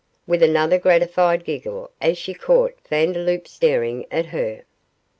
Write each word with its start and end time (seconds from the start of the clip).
with 0.25 0.41
another 0.41 0.79
gratified 0.79 1.45
giggle, 1.45 1.91
as 2.01 2.17
she 2.17 2.33
caught 2.33 2.75
Vandeloup 2.89 3.47
staring 3.47 4.07
at 4.09 4.25
her. 4.25 4.63